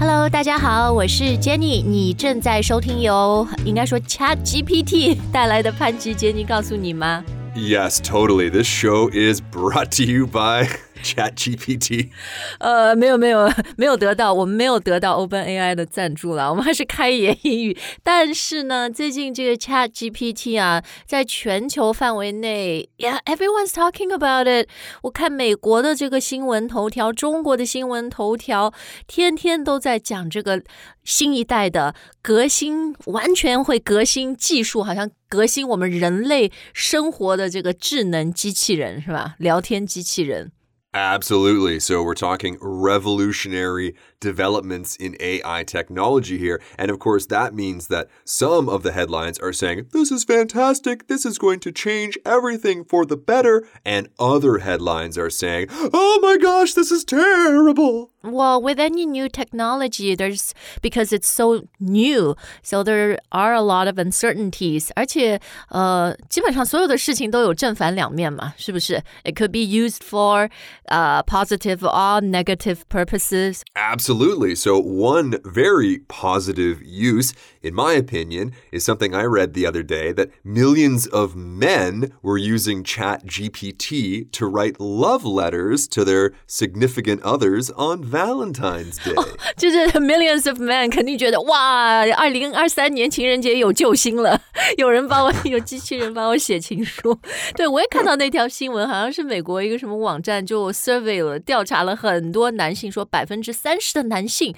[0.00, 7.24] Hello，大家好，我是 Jenny，你正在收听由应该说 Chat GPT 带来的潘吉杰尼告诉你吗
[7.56, 8.48] ？Yes, totally.
[8.48, 10.68] This show is brought to you by
[11.04, 12.10] ChatGPT.
[12.60, 17.76] 呃，没有没有 没有得到，我们没有得到 OpenAI 的赞助了，我们还是开言英语。
[18.02, 24.68] 但是呢，最近这个 ChatGPT 啊，在全球范围内，Yeah，everyone's talking about it。
[25.02, 28.72] 我看美国的这个新闻头条，中国的新闻头条，
[29.06, 30.62] 天天都在讲这个
[31.04, 39.34] 新一代的革新，完全会革新技术，好像革新我们人类生活的这个智能机器人是吧？
[39.38, 40.52] 聊天机器人。
[40.95, 41.79] Absolutely.
[41.79, 46.61] So we're talking revolutionary developments in AI technology here.
[46.77, 51.07] And of course, that means that some of the headlines are saying, this is fantastic.
[51.07, 53.67] This is going to change everything for the better.
[53.83, 58.11] And other headlines are saying, oh my gosh, this is terrible.
[58.25, 63.89] Well, with any new technology, there's because it's so new, so there are a lot
[63.89, 64.91] of uncertainties.
[64.95, 69.03] 而且，呃，基本上所有的事情都有正反两面嘛，是不是？
[69.25, 70.49] It could be used for
[70.90, 73.64] uh, positive or negative purposes.
[73.76, 74.54] Absolutely.
[74.54, 80.13] So, one very positive use, in my opinion, is something I read the other day
[80.13, 87.21] that millions of men were using Chat GPT to write love letters to their significant
[87.23, 89.15] others on Valentine's Day.
[89.57, 94.41] 就是 millions of men 肯定觉得哇，二零二三年情人节有救星了，
[94.77, 97.19] 有人帮我，有机器人帮我写情书。
[97.55, 104.55] 对我也看到那条新闻，好像是美国一个什么网站就 survey 了，调查了很多男性，说百分之三十的男性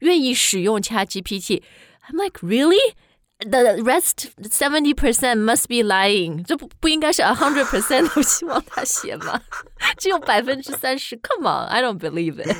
[0.00, 1.62] 愿意使用 Chat GPT。
[2.11, 2.95] I'm like, really?
[3.43, 8.07] The rest seventy percent must be lying，这不不应该是 a hundred percent
[11.23, 12.55] Come on, I don't believe it.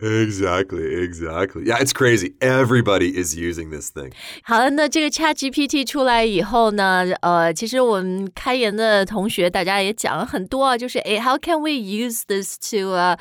[0.00, 1.04] exactly.
[1.04, 1.66] exactly.
[1.66, 2.34] Yeah, it's crazy.
[2.40, 4.12] Everybody is using this thing.
[4.42, 13.16] 好了，那这个 Chat GPT 出来以后呢，呃，其实我们开言的同学大家也讲了很多啊，就是诶 h o w can we use this to、uh,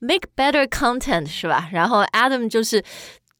[0.00, 1.24] make better content？
[1.26, 1.70] 是吧？
[1.72, 2.84] 然后 Adam 就是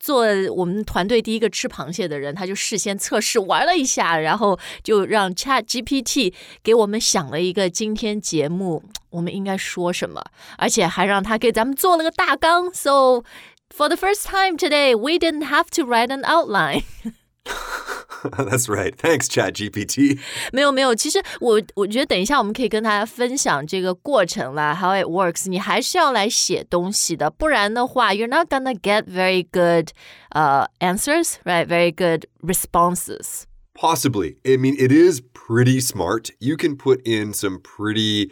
[0.02, 0.26] 做
[0.56, 10.20] 我们团队第一个吃螃蟹的人，他就事先测试玩了一下，然后就让 Chat GPT 给我们想了一个今天节目我们应该说什么，
[10.58, 12.74] 而且还让他给咱们做了个大纲。
[12.74, 13.22] So
[13.70, 16.82] for the first time today, we didn't have to write an outline.
[18.37, 18.95] That's right.
[18.95, 20.19] Thanks, Chat GPT.
[20.51, 25.49] 没有没有，其实我我觉得等一下我们可以跟大家分享这个过程啦，how it works。
[25.49, 29.91] 你还是要来写东西的，不然的话，you're not gonna get very good
[30.31, 31.67] uh answers, right?
[31.67, 33.43] Very good responses.
[33.73, 34.37] Possibly.
[34.43, 36.31] I mean, it is pretty smart.
[36.39, 38.31] You can put in some pretty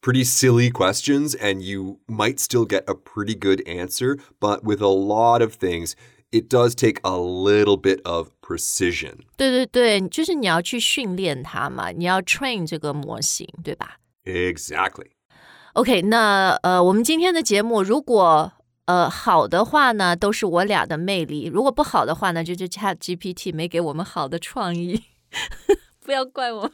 [0.00, 4.88] pretty silly questions and you might still get a pretty good answer, but with a
[4.88, 5.94] lot of things,
[6.34, 9.20] it does take a little bit of precision.
[9.36, 15.10] 对对对，就是你要去训练它嘛，你要 train 这个模型，对吧 Exactly.
[15.74, 18.52] OK，那呃，我们今天的节目如果
[18.86, 25.02] 呃好的话呢，都是我俩的魅力；如果不好的话呢，就是 Chat GPT 没给我们好的创意，
[26.04, 26.70] 不要怪我。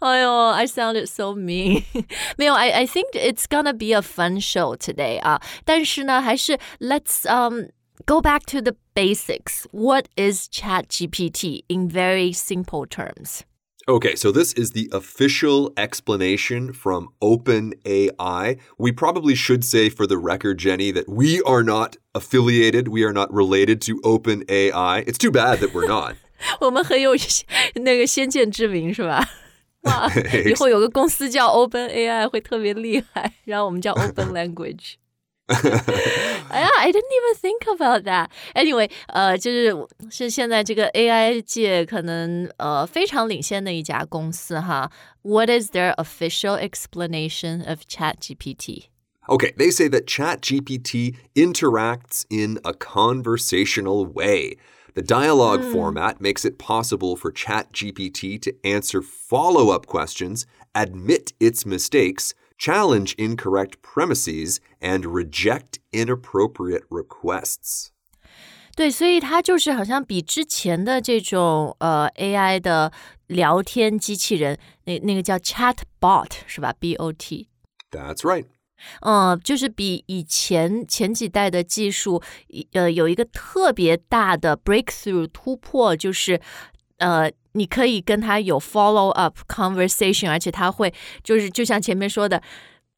[0.00, 1.84] Oh, I sounded so mean.
[2.38, 5.42] 没有，I I think it's gonna be a fun show today 啊。
[5.66, 7.66] 但是呢，还是 Let's um
[8.04, 9.66] go back to the basics.
[9.72, 13.44] What is ChatGPT in very simple terms?
[13.88, 18.58] Okay, so this is the official explanation from OpenAI.
[18.78, 23.12] We probably should say for the record, Jenny, that we are not affiliated, we are
[23.12, 25.04] not related to OpenAI.
[25.06, 26.16] It's too bad that we're not.
[26.60, 27.12] 我们很有
[27.76, 29.24] 那个先见之明，是吧？
[29.82, 30.10] 哇，
[30.44, 34.94] 以后有个公司叫 Open AI 会特别厉害，然后我们叫 Open Language。
[35.50, 38.30] 哎 呀，I didn't even think about that.
[38.54, 44.90] Anyway，呃，就是是现在这个 AI 界可能呃非常领先的一家公司哈。
[45.22, 48.86] What is their official explanation of ChatGPT?
[49.28, 54.56] Okay, they say that ChatGPT interacts in a conversational way.
[54.94, 55.72] The dialogue mm.
[55.72, 63.14] format makes it possible for ChatGPT to answer follow up questions, admit its mistakes, challenge
[63.16, 67.88] incorrect premises, and reject inappropriate requests.
[68.74, 72.92] 对，所以它就是好像比之前的这种呃 AI 的
[73.26, 76.74] 聊天机器人，那那个叫 Chatbot 是吧？
[76.78, 78.44] B O T。That's right.
[79.00, 82.22] 嗯，就是比以前前几代的技术，
[82.72, 86.38] 呃，有一个特别大的 breakthrough 突破，就是
[86.98, 90.92] 呃， 你可以跟他有 follow up conversation，而且他会
[91.22, 92.42] 就是就像前面说的，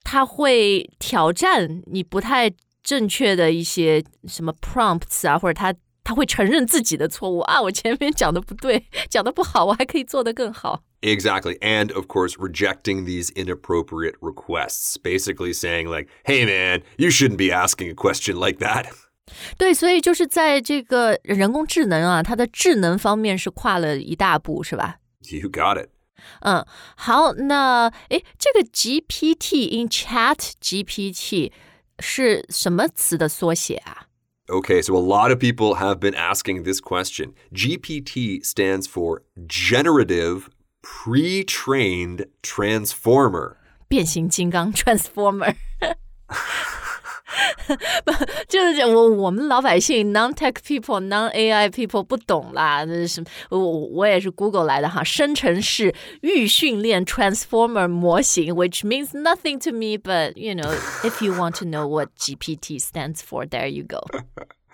[0.03, 2.51] 他会挑战你不太
[2.83, 10.83] 正确的一些什么 prompts 啊，或者他他会承认自己的错误啊，我前面讲的不对，讲的不好，我还可以做得更好。
[11.01, 11.57] Exactly.
[11.61, 17.53] And of course, rejecting these inappropriate requests, basically saying, like, hey man, you shouldn't be
[17.53, 18.87] asking a question like that.
[19.57, 24.97] 对，所以就是在这个人工智能啊，它的智能方面是跨了一大步，是吧？
[25.31, 25.91] You got it.
[26.41, 31.53] 嗯，好，那诶，这个 GPT in Chat GPT
[32.01, 34.07] 是什么词的缩写啊？
[34.49, 37.35] Okay, so a lot of people have been asking this question.
[37.53, 40.49] GPT stands for Generative
[40.81, 43.57] Pre Trained Transformer.
[43.89, 45.55] 变形金刚 Transformer。
[48.05, 48.13] 不，
[48.49, 53.27] 就是我我们老百姓 non tech people non AI people 不懂啦，这是什么？
[53.51, 61.65] 我我也是 Google 来的哈，生成式预训练 Transformer 模型，which means nothing to me, but you know, if you want to
[61.65, 64.01] know what GPT stands for, there you go.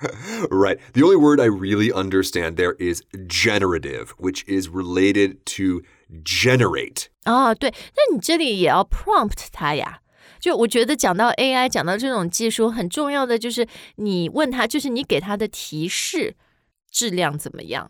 [0.51, 0.79] Right.
[0.93, 5.83] The only word I really understand there is generative, which is related to
[6.23, 7.09] generate.
[7.25, 10.01] 哦，对，那你这里也要 prompt 它呀。
[10.40, 16.36] 就我觉得讲到 AI，讲到这种技术，很重要的就是你问他，就是你给他的提示
[16.90, 17.90] 质量怎么样。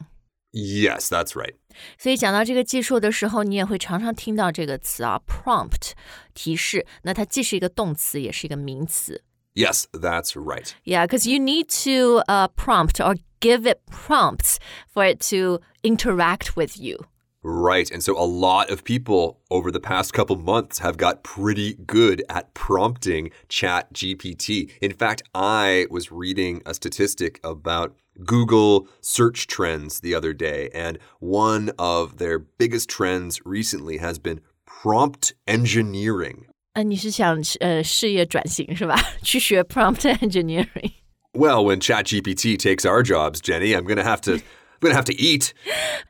[0.51, 1.53] Yes, that's right.
[1.99, 5.91] 所以讲到这个技术的时候，你也会常常听到这个词啊，prompt
[6.33, 6.87] 提示。
[7.03, 9.23] 那它既是一个动词，也是一个名词。
[9.53, 10.71] Yes, that's right.
[10.85, 14.57] Yeah, because you need to uh, prompt or give it prompts
[14.91, 17.05] for it to interact with you.
[17.46, 17.90] Right.
[17.90, 22.22] And so a lot of people over the past couple months have got pretty good
[22.30, 24.70] at prompting Chat GPT.
[24.80, 27.94] In fact, I was reading a statistic about
[28.24, 34.40] Google search trends the other day, and one of their biggest trends recently has been
[34.64, 36.46] prompt engineering.
[36.74, 38.96] 呃，你是想呃事业转型是吧？
[39.22, 40.92] 去学 prompt engineering。
[41.34, 44.42] Well, when ChatGPT takes our jobs, Jenny, I'm gonna have to I'm
[44.80, 45.52] gonna have to eat.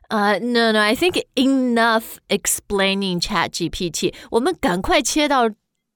[0.09, 0.79] Uh, no, no.
[0.79, 4.13] I think enough explaining Chat GPT.
[4.31, 5.49] 我们赶快切到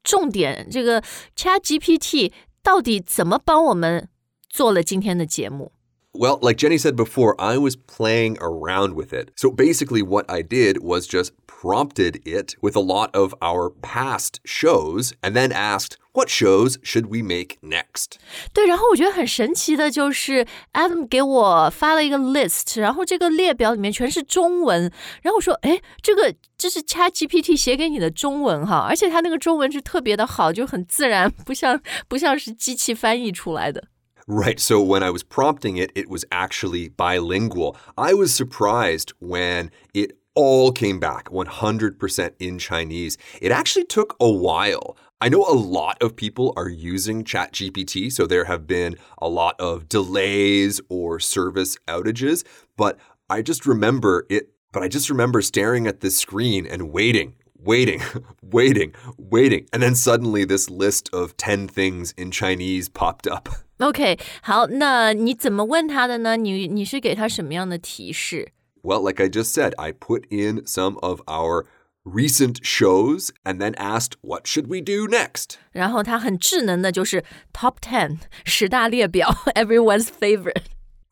[0.03, 0.67] 重点。
[0.71, 1.01] 这个
[1.35, 2.31] Chat GPT
[2.63, 4.09] 到底怎么帮我们
[4.49, 5.71] 做了今天的节目？
[6.13, 9.29] Well, like Jenny said before, I was playing around with it.
[9.35, 14.39] So basically, what I did was just prompted it with a lot of our past
[14.43, 18.17] shows and then asked, what shows should we make next?
[18.53, 33.83] 对，然后我觉得很神奇的就是，Adam 给我发了一个 list，然后这个列表里面全是中文，然后我说，哎，这个这是 Chat GPT 写给你的中文哈，而且它那个中文是特别的好，就很自然，不像不像是机器翻译出来的。
[34.26, 34.58] Right.
[34.58, 37.76] So when I was prompting it, it was actually bilingual.
[37.98, 43.18] I was surprised when it all came back 100% in Chinese.
[43.40, 44.96] It actually took a while.
[45.20, 49.58] I know a lot of people are using ChatGPT, so there have been a lot
[49.60, 52.44] of delays or service outages,
[52.76, 52.98] but
[53.30, 58.01] I just remember it, but I just remember staring at this screen and waiting, waiting,
[58.41, 59.65] waiting, waiting.
[59.71, 63.49] And then suddenly this list of 10 things in Chinese popped up.
[63.79, 66.35] OK，好，那你怎么问他的呢？
[66.35, 68.51] 你你是给他什么样的提示？
[68.81, 71.65] Well, like I just said, I put in some of our
[72.05, 75.55] recent shows and then asked, what should we do next?
[75.71, 77.23] 然后他很智能的，就是
[77.53, 80.63] Top Ten 十大列表， Everyone's favorite。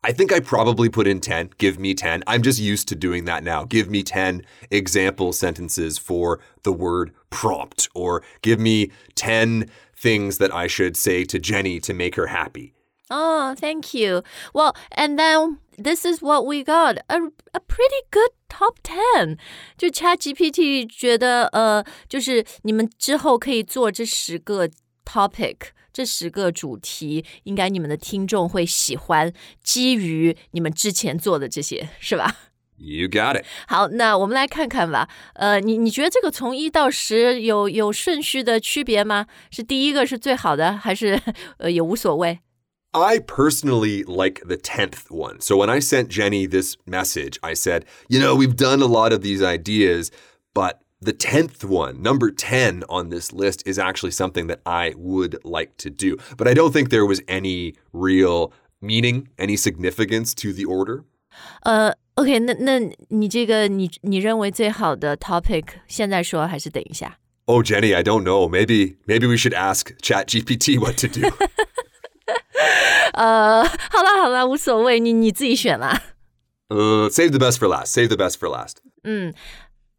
[0.04, 1.50] I think I probably put in 10.
[1.58, 2.22] Give me 10.
[2.26, 3.64] I'm just used to doing that now.
[3.64, 10.54] Give me 10 example sentences for the word prompt, or give me 10 things that
[10.54, 12.74] I should say to Jenny to make her happy.
[13.10, 14.22] Oh, thank you.
[14.54, 19.36] Well, and then this is what we got a a pretty good top ten.
[19.76, 24.68] 就 Chat GPT 觉得呃，就是你们之后可以做这十个
[25.06, 29.31] topic， 这十个主题，应该你们的听众会喜欢，
[29.63, 32.35] 基于你们之前做的这些，是吧
[32.77, 33.45] ？You got it.
[33.67, 35.07] 好，那我们来看看吧。
[35.35, 39.27] 呃，你你觉得这个从一到十有有顺序的区别吗？
[39.51, 41.21] 是第一个是最好的，还是
[41.59, 42.39] 呃也无所谓
[42.91, 45.39] ？I personally like the 10th one.
[45.39, 49.11] So when I sent Jenny this message, I said, you know, we've done a lot
[49.11, 50.09] of these ideas,
[50.53, 55.38] but the 10th one, number 10 on this list, is actually something that I would
[55.44, 56.16] like to do.
[56.36, 61.04] But I don't think there was any real meaning, any significance to the order.
[61.62, 67.18] 呃，OK，那那你这个你你认为最好的 topic 现在说还是等一下？
[67.46, 68.48] Oh, Jenny, I don't know.
[68.48, 71.28] Maybe maybe we should ask ChatGPT what to do.
[73.14, 76.02] 呃，好啦好啦，无所谓，你你自己选啦。
[76.68, 77.86] uh, save the best for last.
[77.92, 78.78] Save the best for last.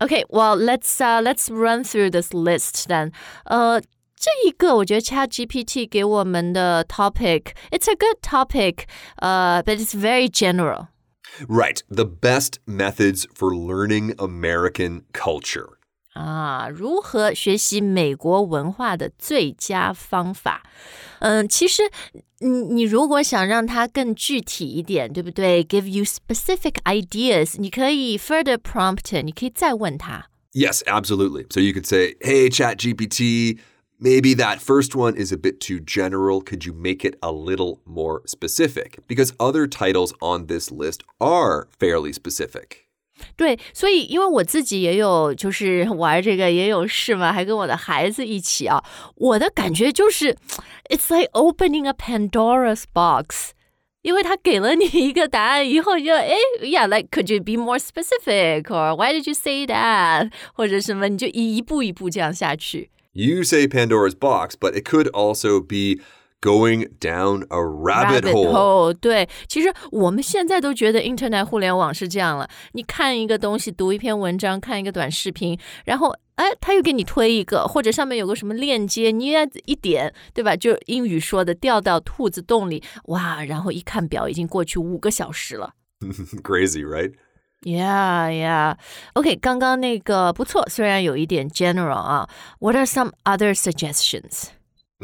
[0.02, 3.12] Okay, well let's uh let's run through this list then.
[3.46, 3.82] 呃，
[4.16, 8.86] 这一个我觉得 Chat GPT 给我们的 topic，it's a good topic，
[9.18, 10.88] 呃、uh,，but it's very general。
[11.48, 11.82] Right.
[11.90, 15.78] The best methods for learning American culture.
[16.14, 20.64] 啊，如何学习美国文化的最佳方法？
[21.20, 21.84] 嗯，其实
[22.40, 25.64] 你你如果想让它更具体一点，对不对？
[25.64, 30.30] Give you specific ideas，你可以 further prompt，你可以再问他。
[30.52, 31.46] Yes, absolutely.
[31.52, 33.60] So you could say, hey, ChatGPT,
[34.00, 36.42] maybe that first one is a bit too general.
[36.42, 38.98] Could you make it a little more specific?
[39.08, 42.83] Because other titles on this list are fairly specific.
[43.36, 48.84] 对，所以因为我自己也有就是玩这个也有试嘛，还跟我的孩子一起啊，
[49.16, 50.38] 我的感觉就是，
[50.90, 53.52] it's like opening a Pandora's box。
[54.02, 62.90] 因为他给了你一个答案以后，你就哎，Yeah，like could you be more specific or why did you say that 或者什么，你就一步一步这样下去。
[63.12, 66.02] You say Pandora's box, but it could also be
[66.42, 68.94] going down a rabbit, hole.
[68.94, 72.50] 对，其实我们现在都觉得 Internet 互联网是这样了。
[72.72, 80.56] 你看一个东西，读一篇文章，看一个短视频，然后哎，他又给你推一个，或者上面有个什么链接，你也一点，对吧？
[80.56, 83.44] 就英语说的掉到兔子洞里，哇！
[83.44, 85.74] 然后一看表，已经过去五个小时了。
[86.42, 87.12] Crazy, right?
[87.64, 88.78] Yeah, yeah.
[89.16, 92.30] OK，刚刚那个不错，虽然有一点 general 啊。
[92.60, 94.46] What are some other suggestions?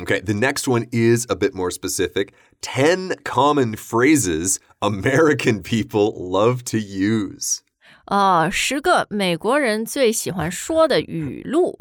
[0.01, 6.63] Okay, the next one is a bit more specific 10 common phrases American people love
[6.65, 7.61] to use.
[8.05, 11.75] 啊、十个美国人最喜欢说的语录，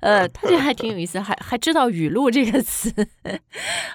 [0.00, 2.92] 呃，他这还挺有意思，还还知道语录这个词。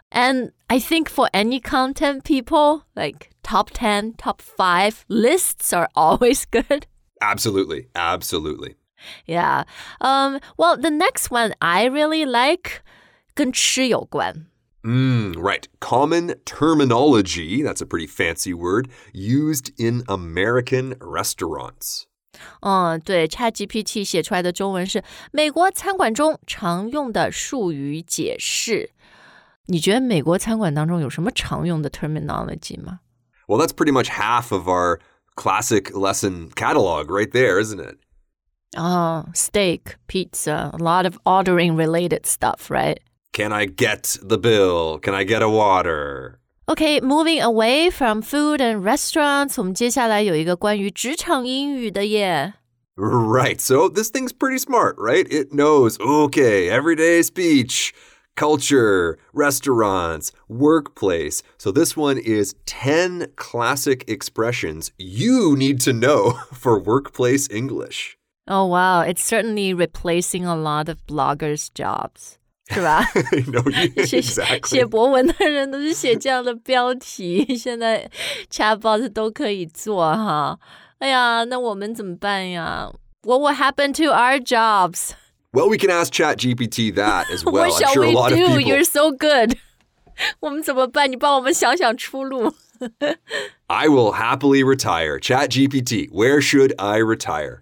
[0.10, 6.44] And I think for any content people, like top ten, top five lists are always
[6.52, 6.88] good.
[7.22, 8.76] Absolutely, absolutely.
[9.26, 9.64] Yeah.
[10.02, 10.40] Um.
[10.58, 12.82] Well, the next one I really like
[13.34, 14.48] 跟吃有关。
[14.84, 15.64] Mm, right.
[15.80, 22.04] Common terminology, that's a pretty fancy word, used in American restaurants.
[22.62, 28.92] 嗯，对，ChatGPT 写出来的中文是美国餐馆中常用的术语解释。
[29.68, 33.00] 你觉得美国餐馆当中有什么常用的 terminology 吗？
[33.48, 35.00] Well, that's pretty much half of our
[35.36, 37.98] classic lesson catalog right there, isn't it?
[38.78, 42.98] 哦、s t e a k pizza, a lot of ordering related stuff, right?
[43.32, 45.00] Can I get the bill?
[45.00, 46.40] Can I get a water?
[46.68, 52.54] Okay, moving away from food and restaurants，我们接下来有一个关于职场英语的耶。
[52.98, 53.60] Right.
[53.60, 55.28] So this thing's pretty smart, right?
[55.30, 57.94] It knows, okay, everyday speech,
[58.36, 61.44] culture, restaurants, workplace.
[61.58, 68.18] So this one is 10 classic expressions you need to know for workplace English.
[68.48, 72.38] Oh wow, it's certainly replacing a lot of bloggers' jobs，
[72.70, 73.04] 是吧？
[73.52, 74.68] no, you- 写 exactly.
[74.68, 78.10] 写博文的人都是写这样的标题，现在
[78.50, 80.58] chatbot 都可以做哈。
[81.00, 82.90] 哎呀，那我们怎么办呀？
[83.24, 85.12] What will happen to our jobs?
[85.52, 87.54] Well, we can ask ChatGPT that as well.
[87.54, 88.48] What I'm shall sure a we lot of do?
[88.48, 88.62] people.
[88.62, 89.58] You're so good.
[90.40, 91.12] 我们怎么办？
[91.12, 92.54] 你帮我们想想出路。
[93.68, 95.18] I will happily retire.
[95.20, 97.62] ChatGPT, where should I retire?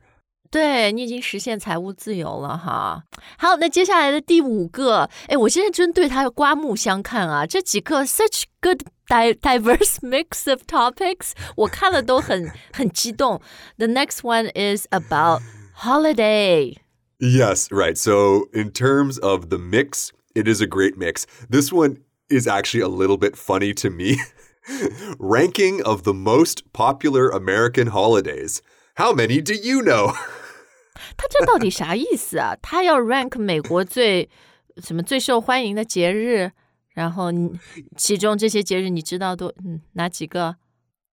[0.51, 3.03] 对你已经实现财务自由了哈。
[3.37, 7.45] 好，那接下来的第五个，哎，我现在真对它刮目相看啊！
[7.47, 13.41] 这几个 such good di diverse mix of topics，我看了都很很激动。
[13.77, 15.41] The next one is about
[15.75, 16.77] holiday。
[17.19, 17.97] Yes, right.
[17.97, 21.25] So, in terms of the mix, it is a great mix.
[21.49, 21.97] This one
[22.29, 24.17] is actually a little bit funny to me.
[25.17, 28.61] Ranking of the most popular American holidays.
[28.97, 30.13] How many do you know?
[31.17, 32.55] 它这到底啥意思啊？
[32.61, 34.29] 它要 rank 美国最
[34.77, 36.51] 什么最受欢迎的节日，
[36.93, 37.59] 然后你
[37.97, 40.57] 其中这些节日你知道多嗯哪几个？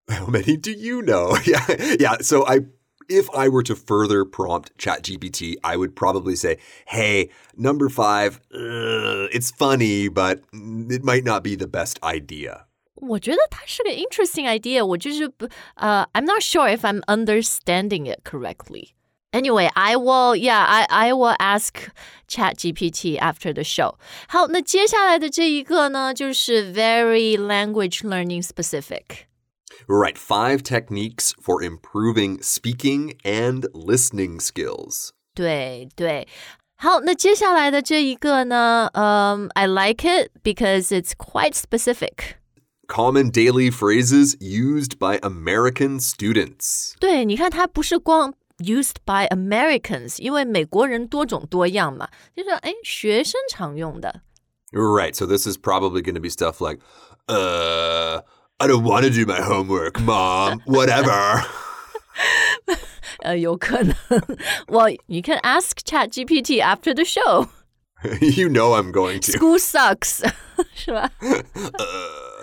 [0.09, 1.37] How many do you know?
[1.45, 2.23] Yeah, yeah.
[2.23, 2.67] So I,
[3.09, 9.29] if I were to further prompt ChatGPT, I would probably say, "Hey, number five, uh,
[9.33, 12.64] it's funny, but it might not be the best idea."
[12.95, 18.91] 我觉得它是个 interesting idea，我就是不呃、i m not sure if I'm understanding it correctly.
[19.33, 21.89] Anyway, I will, yeah, I I will ask
[22.27, 23.95] Chat GPT after the show.
[24.29, 29.29] 好，那接下来的这一个呢，就是 very language learning specific.
[29.87, 35.11] Right, five techniques for improving speaking and listening skills.
[35.35, 36.27] 对对。
[36.77, 42.35] 好，那接下来的这一个呢，嗯、i like it because it's quite specific.
[42.87, 46.95] Common daily phrases used by American students.
[46.99, 54.23] 对，你看它不是光 used by Americans，因为美国人多种多样嘛，就是哎学生常用的。
[54.73, 55.15] Right.
[55.15, 56.81] So this is probably going to be stuff like,
[57.29, 58.23] uh,
[58.59, 60.61] I don't want to do my homework, mom.
[60.67, 61.45] Whatever.
[63.21, 63.95] 呃，有可能。
[64.69, 67.49] well, you can ask ChatGPT after the show.
[68.21, 69.33] you know I'm going to.
[69.33, 70.23] School sucks，
[70.75, 71.11] 是吧？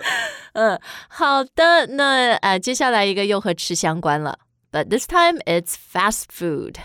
[0.52, 4.38] 嗯，好的，那呃，接下来一个又和吃相关了，
[4.72, 6.76] but this time it's fast food。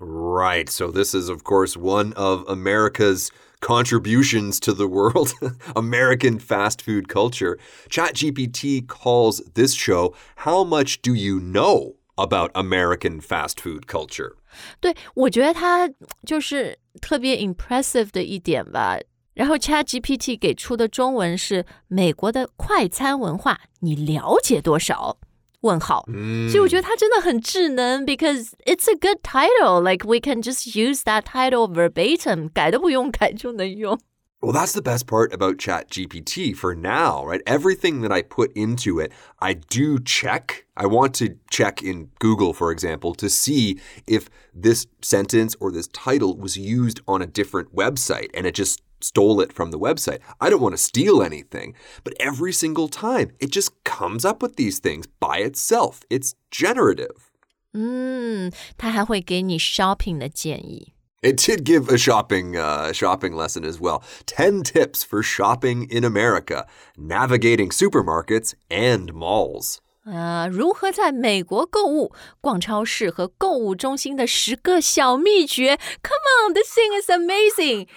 [0.00, 0.68] Right.
[0.68, 3.28] So this is, of course, one of America's
[3.60, 5.32] contributions to the world
[5.74, 7.58] American fast food culture.
[7.88, 14.34] ChatGPT calls this show How Much Do You Know About American Fast Food Culture?
[14.80, 15.88] 对，我觉得它
[16.26, 18.98] 就是特别 impressive 的一点吧。
[19.38, 25.18] 然后 ChatGPT 给出的中文是美国的快餐文化，你了解多少？
[25.62, 26.04] 问号。
[26.50, 29.80] 所以我觉得它真的很智能，because it's a good title.
[29.80, 33.98] Like we can just use that title verbatim，改都不用改就能用。
[34.40, 37.42] Well, that's the best part about ChatGPT for now, right?
[37.46, 40.66] Everything that I put into it, I do check.
[40.74, 45.88] I want to check in Google, for example, to see if this sentence or this
[45.88, 50.20] title was used on a different website and it just stole it from the website.
[50.40, 54.56] I don't want to steal anything, but every single time it just comes up with
[54.56, 56.00] these things by itself.
[56.08, 57.30] It's generative.
[57.72, 60.92] 嗯，它还会给你 shopping 的建议。
[61.22, 64.02] It did give a shopping uh, shopping lesson as well.
[64.26, 66.66] 10 tips for shopping in America,
[66.98, 69.78] navigating supermarkets and malls.
[70.04, 75.78] 啊、如何在美国购物、逛超市和购物中心的十个小秘诀？
[76.02, 77.88] Come on, this thing is amazing！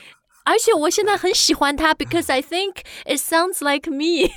[0.45, 4.31] 而且我现在很喜欢它，because I think it sounds like me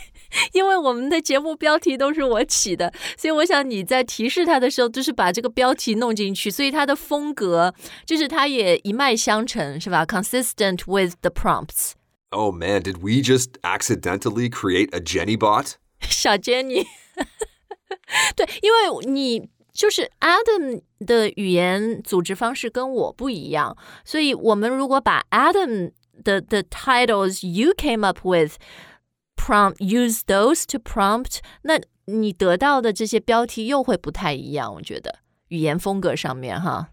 [0.52, 7.74] 。因为我们的节目标题都是我起的，所以我想你在提示它的时候，就是把这个标题弄进去，所以它的风格
[8.06, 10.06] 就是它也一脉相承，是吧？
[10.06, 11.94] Consistent with the prompts。
[12.30, 15.72] Oh man, did we just accidentally create a Jenny bot?
[16.00, 16.86] 小 Jenny，
[18.36, 25.90] 对，因为你就是 Adam 的语言组织方式跟我不一样，所以我们如果把 Adam
[26.24, 28.56] 的的 titles you came up with
[29.36, 36.88] prompt use those to prompt，那你得到的这些标题又会不太一样，我觉得语言风格上面哈。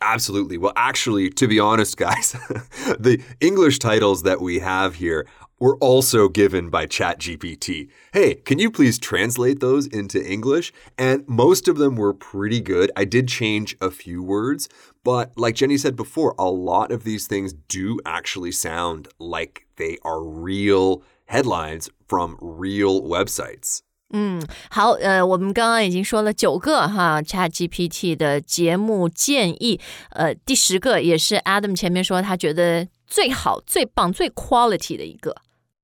[0.00, 0.56] Absolutely.
[0.56, 2.32] Well, actually, to be honest, guys,
[2.98, 5.26] the English titles that we have here
[5.58, 7.88] were also given by ChatGPT.
[8.12, 10.72] Hey, can you please translate those into English?
[10.96, 12.90] And most of them were pretty good.
[12.96, 14.70] I did change a few words,
[15.04, 19.98] but like Jenny said before, a lot of these things do actually sound like they
[20.02, 23.80] are real headlines from real websites.
[24.12, 29.78] 嗯，好，呃，我们刚刚已经说了九个哈，ChatGPT 的节目建议，
[30.10, 35.34] 呃，第十个也是 Adam 前面说他觉得 最好、最棒、最 quality 的一个。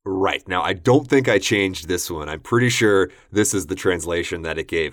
[0.04, 0.42] Right.
[0.46, 2.28] Now, I don't think I changed this one.
[2.28, 4.92] I'm pretty sure this is the translation that it gave.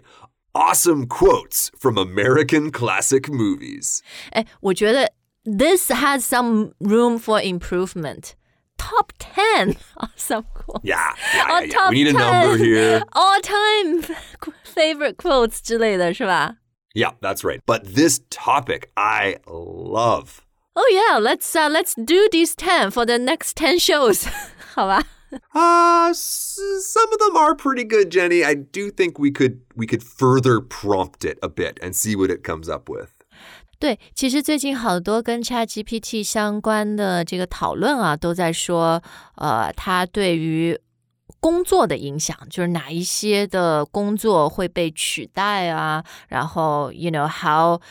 [0.56, 4.00] Awesome quotes from American classic movies.
[4.32, 5.12] 哎，我觉得
[5.46, 8.34] this has some room for improvement.
[8.78, 10.84] Top ten awesome quotes.
[10.84, 11.74] Yeah, yeah, yeah, On yeah.
[11.74, 13.04] top We need a 10 number here.
[13.13, 14.02] All time
[14.63, 16.58] favorite quotes 之类的是吧？
[16.96, 17.62] Yeah, that's right.
[17.66, 20.42] But this topic I love.
[20.78, 24.26] Oh yeah, let's uh, let's do these ten for the next ten shows.
[24.74, 25.04] 好吧。
[25.54, 28.44] Uh, s- some of them are pretty good, Jenny.
[28.44, 32.30] I do think we could we could further prompt it a bit and see what
[32.30, 33.10] it comes up with.
[33.80, 39.02] 对，其实最近好多跟 ChatGPT 相关的这个讨论啊，都在说，
[39.36, 40.80] 呃，它对于
[41.39, 47.82] 工作的影响，就是哪一些的工作会被取代啊，然后，you know how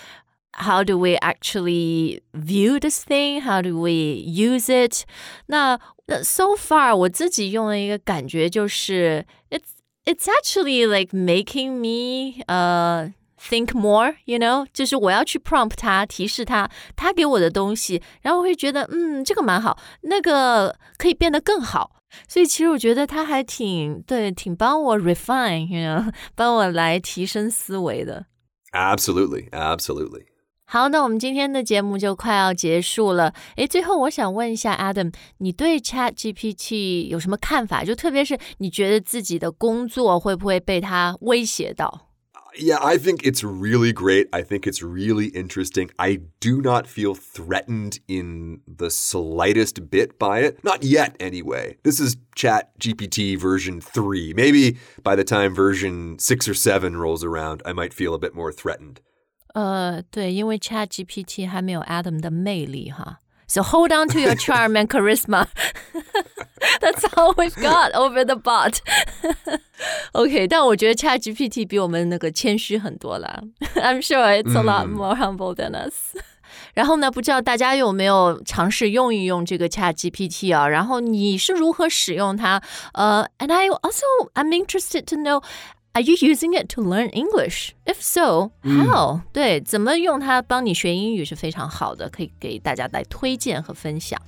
[0.56, 3.40] how do we actually view this thing?
[3.42, 3.90] How do we
[4.26, 5.04] use it?
[5.46, 21.96] 那那 so far 我自己用的一个感觉就是，it's it's actually like making me 呃、think more, you know，就是我要去 prompt 它，提示它，它给我的东西，然后我会觉得，嗯，这个蛮好，那个可以变得更好。
[22.28, 28.26] 所以其实我觉得它还挺对，挺帮我 refine，you know，帮我来提升思维的。
[28.72, 30.26] Absolutely, absolutely.
[30.66, 33.34] 好，那我们今天的节目就快要结束了。
[33.56, 37.84] 诶，最后我想问一下 Adam，你对 Chat GPT 有什么看法？
[37.84, 42.08] 就特别是你觉得自己的工作会不会被它威胁到？
[42.58, 44.28] Yeah, I think it's really great.
[44.30, 45.88] I think it's really interesting.
[45.96, 50.58] I do not feel threatened in the slightest bit by it.
[50.62, 51.78] Not yet, anyway.
[51.82, 54.34] This is Chat GPT version 3.
[54.34, 58.34] Maybe by the time version 6 or 7 rolls around, I might feel a bit
[58.34, 59.00] more threatened.
[59.56, 63.18] 呃，对，因为 Chat GPT 还没有 Adam 的魅力哈。
[63.46, 65.46] So hold on to your charm and charisma.
[66.80, 68.78] That's all we've got over the bot.
[70.12, 73.42] OK，但我觉得 Chat GPT 比我们那个谦虚很多啦。
[73.74, 76.16] I'm sure it's a lot more humble than us.
[76.72, 80.66] 然后呢，不知道大家有没有尝试用一用这个 Chat GPT 啊？
[80.66, 82.62] 然后你是如何使用它？
[82.94, 85.42] 呃、uh,，and I also I'm interested to know
[85.96, 87.74] are you using it to learn English?
[87.84, 94.20] If so, how?、嗯、对，怎么用它帮你学英语是非常好的，可以给大家来推荐和分享。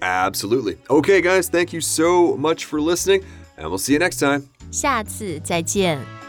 [0.00, 0.76] Absolutely.
[0.86, 3.22] Okay, guys, thank you so much for listening,
[3.56, 4.44] and we'll see you next time.
[4.70, 6.21] 下次再见。